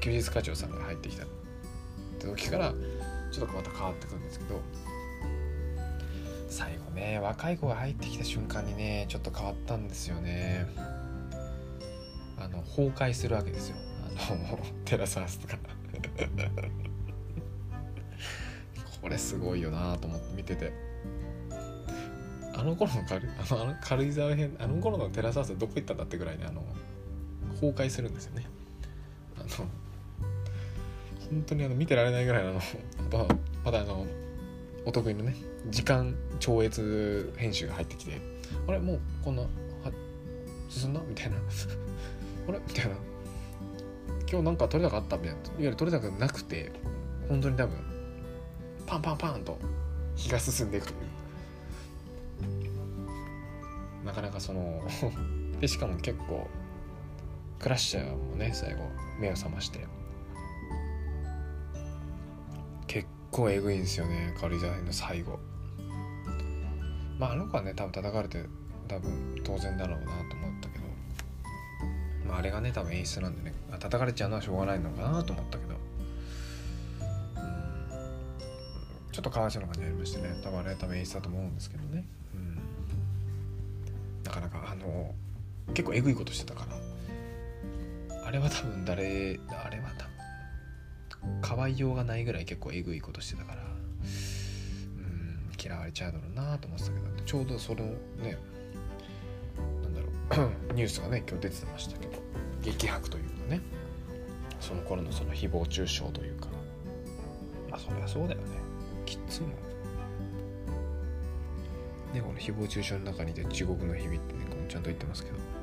[0.00, 2.26] 休日課長さんが入ってきたって。
[2.26, 2.72] 時から
[3.30, 4.60] ちょっとまた変わってくるんですけど。
[6.48, 10.66] 最後ね若い子が入ってきた瞬間にねちょっと変わったんですよね。
[12.38, 13.76] あの崩壊するわけですよ。
[14.30, 15.58] あの テラスハウスとか。
[19.06, 20.72] これすごいよなと思って見てて。
[22.58, 26.64] あの頃の軽 あのあの軽井沢編あの頃のテラスハウスどこ行ったんだってぐらいねあの
[27.60, 28.46] 崩壊するんですよね。
[29.38, 29.48] あの
[31.30, 33.28] 本当にあの見てられないぐらいの あと
[33.64, 34.06] まだあの
[34.84, 35.36] お得意のね
[35.70, 38.20] 時間超越編集が入ってきて
[38.66, 39.44] あれもうこんな
[40.68, 41.00] 進んだ？
[41.08, 41.36] みたいな。
[42.48, 42.58] あれ？
[42.66, 42.96] みたいな。
[44.28, 45.16] 今日なんか取れ高あった？
[45.16, 45.38] みたいな。
[45.40, 46.72] いわゆる取れ高なくて
[47.28, 47.95] 本当に多分
[48.86, 49.58] パンパンパンと
[50.14, 51.06] 日が進んでいくという
[54.06, 54.80] なかなかその
[55.60, 56.48] でしかも結構
[57.58, 59.86] クラッシャーもね最後目を覚まして。
[62.86, 65.38] 結構えぐいんですよね軽井沢編の最後。
[67.18, 68.44] まああの子はね多分叩かれて
[68.88, 70.24] 多分当然だろうなと思っ
[70.60, 70.84] たけど。
[72.28, 75.74] まああれがね多分演出なんでね叩かれちゃうのはしょうがないのかなと思ったけど。
[79.16, 80.38] ちょっとかわいそうな感じありましてね。
[80.44, 82.04] 多分あれは多分演出だと思うんですけどね。
[82.34, 82.58] うん。
[84.22, 85.14] なかなかあの
[85.72, 86.66] 結構えぐいことしてたか
[88.10, 88.26] ら。
[88.26, 93.62] あれは多分誰あれは多分かわいようがないぐらい結構えぐいことしてたから。
[93.62, 95.50] うん。
[95.58, 97.06] 嫌われちゃうだろうなと思ってたけど。
[97.24, 97.86] ちょうどその
[98.22, 98.36] ね
[99.82, 100.08] なんだろ
[100.44, 100.74] う。
[100.76, 102.18] ニュースがね今日出てましたけど。
[102.60, 103.62] 激白というかね。
[104.60, 106.48] その頃のその誹謗中傷というか。
[107.72, 108.65] あそりゃそうだよね。
[109.06, 109.48] きついも
[112.12, 115.55] ねこの誹謗中傷の中にいて地獄の日々ってねこのちゃんと言ってますけど。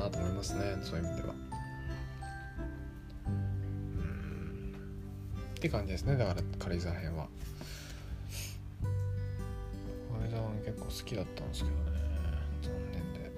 [0.00, 1.34] なと思いますねそういう意味では。
[3.26, 3.30] う
[4.02, 4.74] ん。
[5.56, 7.28] って感じですねだから軽井沢編は。
[10.12, 11.98] 軽井沢編結構好きだったんですけどね
[12.62, 13.30] 残念で。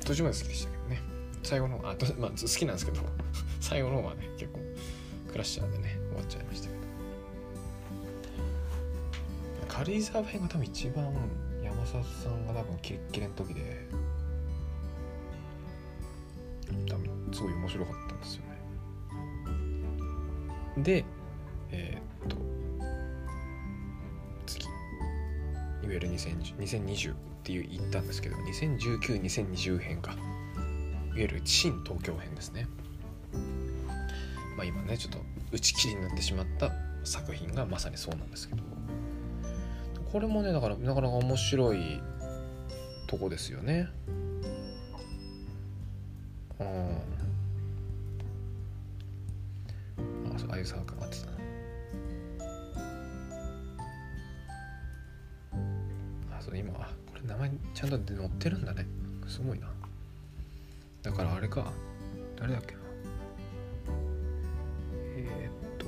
[0.06, 1.02] 途中まで好きでしたけどね。
[1.42, 3.00] 最後の方あまあ好きなんですけど。
[3.60, 4.60] 最後の方はね結構
[5.30, 6.78] クラッシャーでね終わっちゃいましたけど。
[9.68, 11.04] 軽井沢編が多分一番
[11.62, 13.86] 山里さんが多分キレッキレの時で
[17.38, 18.42] すごい面白かったんですよ
[20.76, 20.82] ね。
[20.82, 21.04] で
[21.70, 22.36] えーっと
[24.44, 24.64] 次。
[24.64, 24.68] い
[25.86, 30.14] わゆる2010 2020っていう言ったんですけど20192020編か。
[30.14, 30.20] いわ
[31.14, 32.66] ゆる新東京編ですね。
[34.56, 35.20] まあ今ねちょっと
[35.52, 36.72] 打ち切りになってしまった
[37.04, 38.64] 作品がまさにそうなんですけど。
[40.10, 42.00] これもねだからなかなか面白い
[43.06, 43.86] とこですよね。
[50.68, 51.32] あそうああいうサークルがってたな。
[56.36, 58.86] あそう今あこれ名前ちゃんと載ってるんだね。
[59.26, 59.68] すごいな。
[61.02, 61.72] だからあれか。
[62.36, 62.80] 誰だっけな。
[65.16, 65.86] えー、っと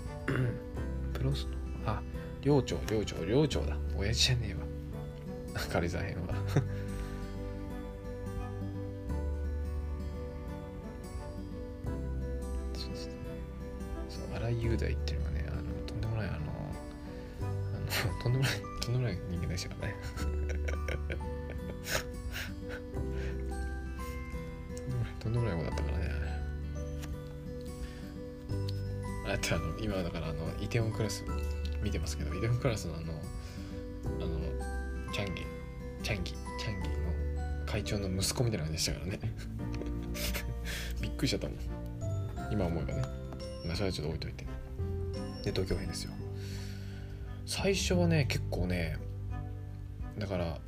[1.19, 1.47] プロス
[1.85, 1.91] の？
[1.93, 2.03] あ
[2.43, 3.77] 寮長寮長寮長だ。
[3.97, 4.61] 親父じゃねえわ。
[5.73, 6.35] 軽井沢編は。
[14.61, 15.47] 雄大っていうのがね。
[15.51, 16.41] あのとんでもないあのあ
[18.15, 19.97] のとんでもないとんでもない人間でしたからね
[25.19, 26.11] とんでもない子だったからね
[29.27, 31.25] あとあの今だからあのイテウォンクラス
[31.83, 34.41] 見てますけどイテウォンクラスのあのあの
[35.13, 35.43] チャンギ
[36.03, 36.95] チャンギチャンギの
[37.67, 39.21] 会長の息子みたいな感じでしたからね。
[41.01, 41.59] びっくりしちゃったもん。
[42.53, 43.20] 今思えばね。
[43.75, 44.45] それはちょっと置いといて。
[45.45, 46.13] で東京編ですよ。
[47.47, 48.99] 最初はね結構ね
[50.19, 50.59] だから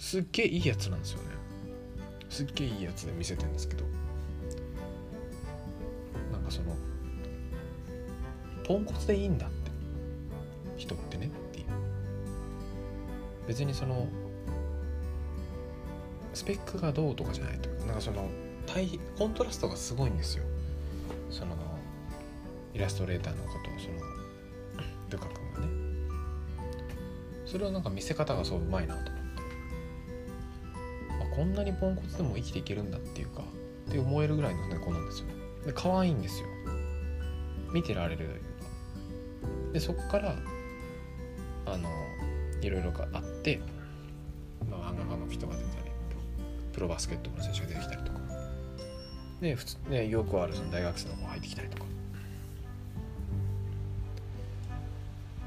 [0.00, 1.28] すっげえいいやつなんですよね。
[2.28, 3.84] すっげえいいやつで見せてるんですけど。
[6.50, 6.76] かその
[8.64, 9.70] ポンコツでいいんだって
[10.76, 11.66] 人ってねっていう。
[13.46, 14.06] 別にその
[16.34, 18.28] スペックがどうとかじゃないというかなんかその
[18.66, 20.44] 対コントラストがすごいんですよ。
[21.30, 21.56] その
[22.74, 23.94] イラストレーターのことをその
[25.10, 25.68] ルカ君がね。
[27.46, 29.30] それはなんか見せ方がそううまいなと思って。
[31.32, 33.42] あこんなにポンコツでも生きていけるんだっていうか
[33.88, 35.39] って思えるぐらいの猫なんですよね。
[35.64, 36.46] で可愛いんですよ。
[37.72, 38.34] 見てられるというか
[39.72, 40.34] でそこから
[41.66, 41.88] あの
[42.60, 43.60] いろいろあって、
[44.68, 45.90] まあ、漫画家の人が出たり
[46.72, 48.20] プロバスケットの選手が出てきたりとか。
[49.40, 51.84] で普通ねよくあるその大学生の子が入ってきたりとか。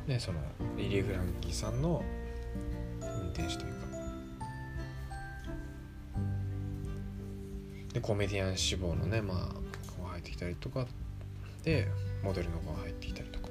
[0.08, 0.40] でその
[0.78, 2.04] リリー・フランキーさんの
[3.02, 3.84] 運転手というか。
[7.94, 9.63] でコメディアン志望のねまあ
[10.44, 10.86] たりとか
[11.64, 11.88] で
[12.24, 13.48] モデルの子が入ってきたりとか。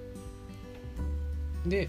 [1.67, 1.89] で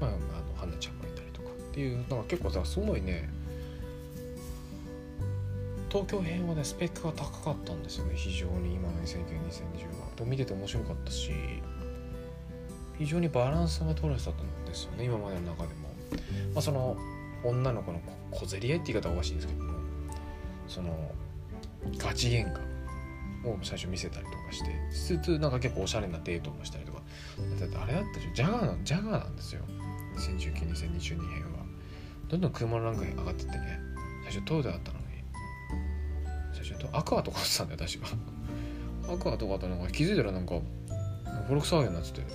[0.00, 0.18] まああの
[0.56, 3.28] 花ちゃんもいたりとかっていうのが結構さすごいね
[5.90, 11.30] 東京編はねスペックが高かったんですよね非常に今の2009、2010はと見てて面白かったし
[12.98, 15.92] 非常にバランスが取れてたんですよね今までの中でも。
[16.54, 16.96] まあその
[17.44, 19.72] 女の子の小競り合いって言い方はおかしいんですけども
[20.68, 21.10] その
[21.98, 22.71] ガチ喧嘩。
[23.44, 27.02] を最初見せたりとかしてつつなんか結構おしゃれなデートもしたりとか。
[27.58, 29.62] だってあれだったでしょジャガーのジャガーなんですよ。
[30.16, 31.64] 20192022編は。
[32.28, 33.80] どんどん車のランク上がってってね。
[34.24, 35.04] 最初トヨタだったのに。
[36.52, 38.06] 最初アクアとかったんだよ確か。
[39.12, 40.54] アクアとかとなんか気づいたらなんか
[41.46, 42.26] フォルクスワーゲンになってて。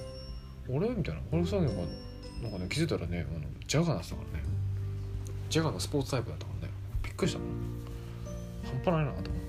[0.70, 1.22] 俺みたいな。
[1.30, 1.84] フォルクスワーゲンが
[2.44, 4.44] なんかね気づいたらねあのジャガーなってたからね。
[5.50, 6.74] ジャガーのスポーツタイプだったからね。
[7.04, 7.48] びっくりしたもん。
[8.84, 9.47] 半端ないなと思って。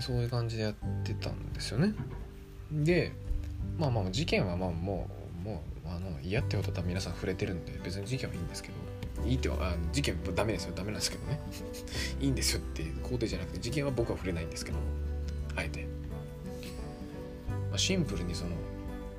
[0.00, 0.74] そういう感じでやっ
[1.04, 1.94] てたんですよね。
[2.70, 3.12] で
[3.78, 5.08] まあまあ事件はまあも
[5.44, 8.74] うもうあの嫌ってことは皆さん触れてるんで別に事件はいいんですけど
[9.28, 10.72] いいってあ事件はダメですよ。
[10.74, 11.40] ダメなんですけどね。
[12.20, 14.78] いいんですよっていう肯定じゃなくて事件は僕は触れないんですけど
[15.54, 15.86] あえて、
[17.70, 18.50] まあ、シンプルにその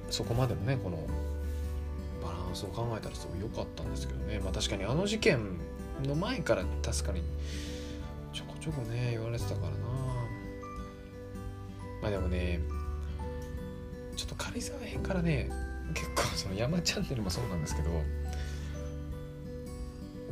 [0.10, 0.98] そこまでのねこの
[2.22, 4.40] バランスを考えたらすごい良かったんですけどね。
[4.40, 5.40] まあ確かにあの事件
[6.04, 7.22] の前から確かに
[8.34, 9.78] ちょこちょこね言われてたからな
[12.04, 12.60] まあでもね
[14.18, 15.50] ちょっと軽井沢編からね
[15.94, 17.90] 結構その山チャンネルもそうなんですけど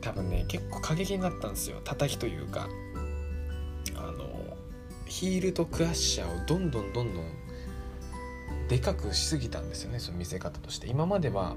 [0.01, 1.79] 多分ね結構過激になったんですよ。
[1.83, 2.67] 叩きというか。
[3.95, 4.57] あの
[5.05, 7.25] ヒールとクラッシャーをどんどんどんどん
[8.67, 10.87] でかくしすぎたんですよねその見せ方として。
[10.87, 11.55] 今までは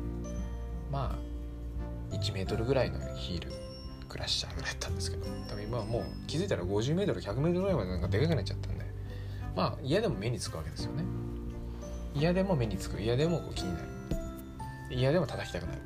[0.93, 1.19] ま
[2.12, 3.53] あ1メートルぐらいのヒール
[4.09, 5.27] クラッシャーぐらいだったんですけど。
[5.49, 8.74] 多分今はもう気づいたら 50m100m ぐらいまでなんかでかくなっちゃった
[9.55, 11.05] まあ嫌でも目につくわけですよね。
[12.14, 13.00] 嫌でも目につく。
[13.00, 13.86] 嫌でも気になる。
[14.90, 15.80] 嫌でも叩きたくなる。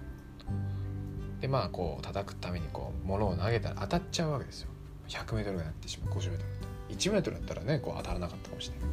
[1.41, 4.69] でまあこう叩くためにこう物を投げたら当たっちゃうわけですよ。
[5.09, 6.15] 100m ぐらいになってしまう。
[6.15, 6.97] 50m だったら。
[6.97, 8.87] 1m だったらねこう当たらなかったかもしれない。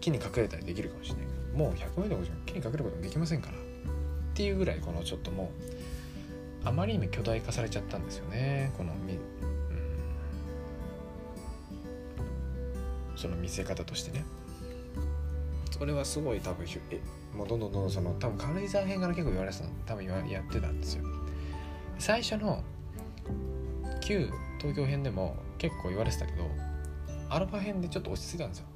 [0.00, 3.58] 木に隠れたりできるかもしれないけどもう 100m50 木に隠れることもできませんから。
[3.58, 3.60] っ
[4.34, 5.50] ていうぐらいこのちょっとも
[6.64, 8.72] うあまりにも巨大化されちゃったんですよね。
[8.76, 8.94] この
[13.18, 14.24] その見せ方としてね。
[15.70, 17.00] それはすごい多分え
[17.36, 19.70] もうどんどんどんどんその多分軽井沢編から結構言われてたの。
[19.84, 21.04] 多分やってたんですよ。
[21.98, 22.62] 最初の
[24.00, 26.48] 旧東京編でも結構言われてたけど
[27.28, 28.66] アルファ編でちょっと落ち着いたんですよ。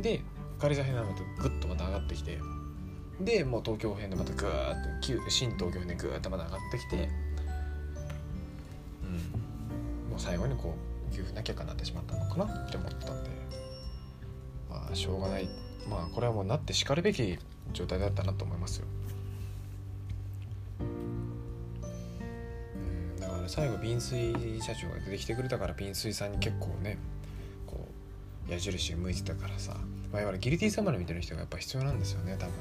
[0.00, 0.22] で
[0.58, 2.38] 軽井沢編になのとグッとまた上がってきて
[3.20, 7.08] でもう東京編でまたグーッと旧新東京編でグーッとまた上がってきて、
[9.02, 13.30] うん、もう最後にこういうふうな結果になってしまったのかなって思ったんで
[14.68, 15.48] まあしょうがない
[15.88, 17.38] まあこれはもうなってしかるべき
[17.72, 18.86] 状態だったなと思いますよ。
[20.80, 20.84] う
[23.18, 26.98] んだから最後瓶水社長が出てきてくれたから瓶水さんに結構ね
[27.66, 27.88] こ
[28.48, 29.76] う矢印向いてたからさ、
[30.12, 32.54] まあ、いわゆるギルティーサマルみたいな人がやっぱ必要なんですよね多分。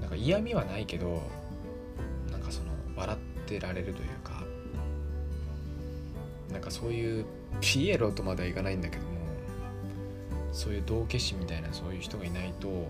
[0.00, 1.22] なんか嫌味はないけど
[2.30, 4.08] なんかその笑ってられるという
[6.52, 7.24] なんかそういう
[7.60, 9.10] ピエロとまではいかないんだけども
[10.52, 12.88] そういう道化師みたいなそういう人がいないと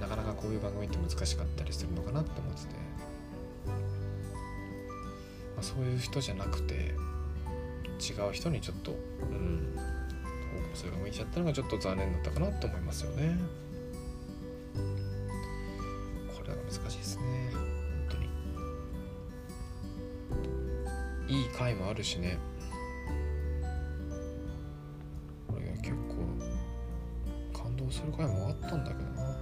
[0.00, 2.66] なかなかこういう番組って難しかったりするのかなって思ってて、
[3.66, 3.72] ま
[5.60, 6.94] あ、そういう人じゃなくて
[8.00, 13.38] 違う人にちょっとうん方向性が向いちゃったのがちょっと残念だったかなって思いますよね。
[16.34, 17.71] これは難しいですね
[21.32, 22.36] いい回もあるしね。
[25.48, 29.34] これが結構感動する回もあったんだけどな。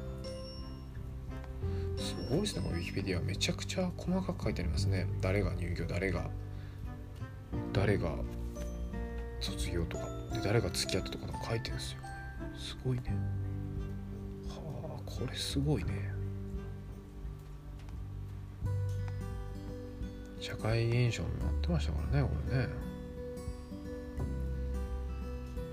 [1.99, 2.63] すごいですね。
[2.63, 5.09] このウィキペディアめちゃくちゃ細かく書いてありますね。
[5.21, 6.31] 誰が入居誰が
[7.73, 8.15] 誰が
[9.41, 10.07] 卒業とか。
[10.33, 11.99] で誰が付き合ったとか書いてるんですよ。
[12.57, 13.03] すごいね。
[14.49, 16.20] はあこれすごいね。
[20.63, 22.69] 会現象になってましたからねこれね。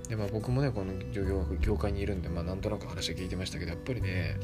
[0.10, 4.38] でまあ僕もねこの業業界にいるんでまあなんとなく話は聞いてましたけどやっぱりね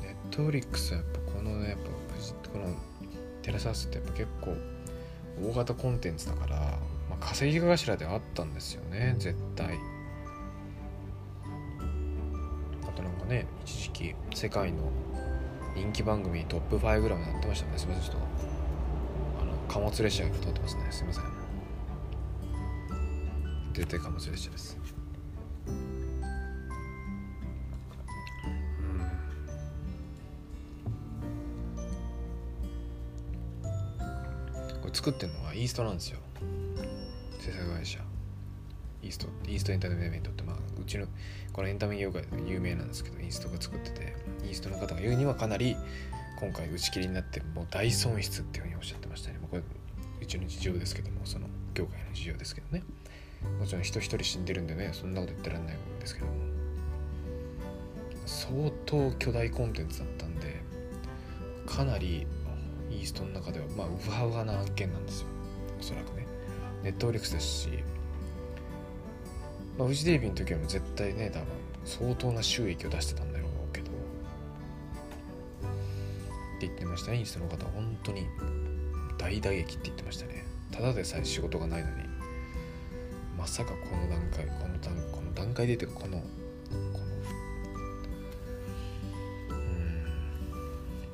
[0.00, 2.74] ネットフリックスはやっぱこのねやっぱこの
[3.42, 4.56] テラサスってやっぱ結構
[5.42, 6.56] 大型コンテンツだから、
[7.08, 9.78] まあ、稼ぎ頭ではあったんですよね絶対。
[12.82, 14.90] あとなんかね一時期世界の
[15.74, 18.49] 人気番組トップ5ぐらいになってましたねすみませんちょっと
[19.70, 20.86] 貨物列車が通ってますね。
[20.90, 21.24] すみません。
[23.72, 24.76] 絶対貨物列車です。
[34.82, 36.18] これ作ってるのはイーストなんですよ。
[37.38, 38.00] 制作会社。
[39.02, 41.06] イーストイーストエンターテインメントってまあうちの
[41.52, 45.76] このエンタメ業界で有名なんですけどイーストが作っててイーストの方が言うにはかなり
[46.40, 49.38] 今回打ち切りになってもう大損失っていうふうにおっしゃってましたね。
[49.50, 49.62] これ
[50.22, 52.82] うちの事情ですけどもその業界の事情ですけどね。
[53.58, 56.32] もちろん人一人死んでるんでねそんなこと言ってらんないんですけども。
[58.24, 60.62] 相当巨大コンテンツだったんで
[61.66, 62.26] かなり
[62.90, 65.26] イーストの中ではまあウハウハな案件なんですよ。
[65.78, 66.26] おそらくね。
[66.82, 67.68] ネットフリックスですし。
[69.76, 71.48] まあフジテレビの時はも絶対ね多分
[71.84, 73.29] 相当な収益を出してたん
[76.60, 78.26] って言ってましたねインストの方本当に
[79.16, 80.44] 大打撃って言ってましたね。
[80.70, 82.10] ただでさえ仕事がないのに。
[83.38, 87.04] まさかこの段階この段この段階でてかこのこの
[89.48, 90.04] うん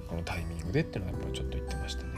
[0.08, 2.08] このタイミングでっていうのはやっぱりちょっと言ってましたね。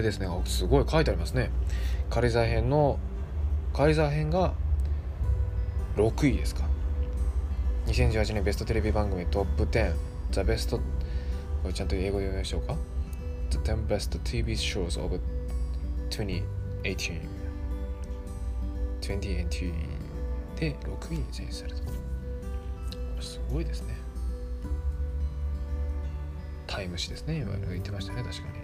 [0.00, 0.28] れですね。
[0.46, 0.84] すごい。
[0.88, 1.50] 書いてありますね。
[2.08, 2.98] 軽井沢編の
[3.72, 4.54] 軽井沢編が
[5.96, 6.64] 6位ですか。
[7.86, 9.94] 2018年ベストテレビ番組トップ10
[10.32, 10.82] The Best こ
[11.66, 12.76] れちゃんと英語で読みましょうか。
[13.50, 15.20] The 10 Best TV Shows of
[16.10, 17.20] 2018
[19.00, 19.72] 2018
[20.58, 21.78] で6位に選出された。
[23.22, 23.94] すごいですね。
[26.66, 27.38] タイム誌ですね。
[27.38, 28.59] 今言ってましたね確かに。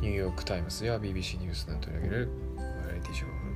[0.00, 3.46] ニューヨーク・タイムズや BBC ニュースなど取り上げるバラエティショー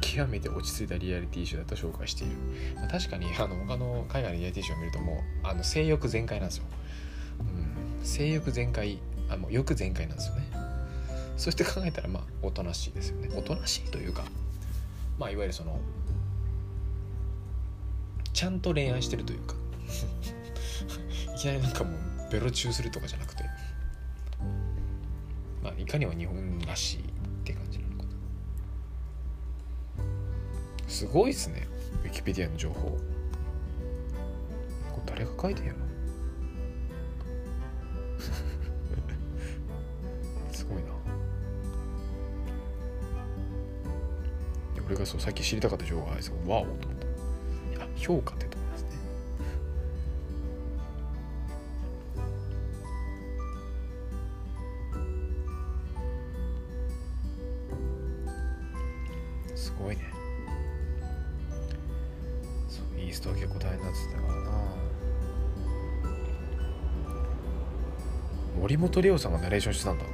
[0.00, 2.36] 極めて落ち着いたリアリティショーだと紹介している、
[2.76, 6.64] まあ、確かにあの他の海外のリアリティショーを見るともうあの性欲全開なんですよ、
[7.40, 8.98] うん、性欲全開
[9.28, 10.46] あもう欲全開なんですよね。
[11.36, 13.28] そして考えたらまあおとなしいですよね。
[13.36, 14.24] おとなしいというか
[15.18, 15.78] まあいわゆるその
[18.36, 19.54] ちゃんと恋愛してるというか。
[21.34, 23.44] いきなりなんかもうベロチューするとかじゃなくて。
[25.62, 27.04] まあいかにも日本らしいっ
[27.44, 28.10] て感じなのかな。
[30.86, 31.66] すごいっすね
[32.04, 32.90] ウィキペディアの情報。
[32.90, 32.98] こ
[35.06, 35.78] れ誰が書いてんやろ？
[40.52, 40.90] すごいな。
[44.86, 47.05] 俺がそうさっき知りたかった情報があれですよワオと思った
[47.96, 48.88] 評価ってとこですね。
[59.54, 60.02] すごいね。
[62.68, 64.50] そうイーストは結構大変だって言ってたからな。
[68.60, 70.04] 森本レオさんがナレーションしてたんだ。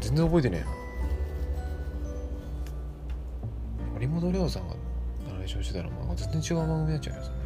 [0.00, 0.89] 全然覚えてねえな。
[5.70, 7.40] してたらまあ全然違う番組になっちゃいますよね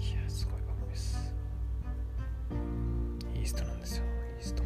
[0.00, 1.32] いやすごい番組です。
[3.34, 4.04] イーストなんですよ。
[4.38, 4.62] イースト。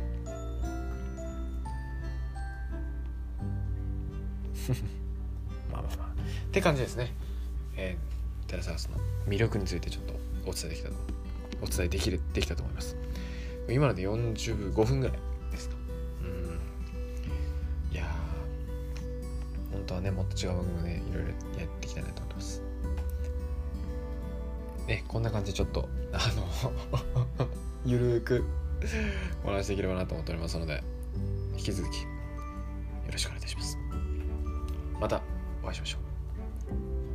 [5.70, 6.06] まあまあまあ。
[6.08, 7.12] って感じですね。
[7.76, 8.96] えー、テラサウスの
[9.28, 10.14] 魅力についてちょっと
[10.46, 10.94] お伝えできたと
[11.62, 12.96] お伝えできるできたと思います。
[13.68, 15.25] 今ので45分ぐらい。
[20.36, 22.62] 違う番組をねいろいろやっていきたいなと思ってます。
[24.86, 26.18] ねこんな感じでちょっとあ
[27.38, 27.48] の
[27.84, 28.44] ゆるーく
[29.44, 30.82] お話しできればなと思っておりますので
[31.56, 32.08] 引き続きよ
[33.10, 33.78] ろしくお願いいたします。
[35.00, 35.22] また
[35.62, 35.98] お会いしましょ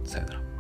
[0.04, 0.08] う。
[0.08, 0.51] さようなら。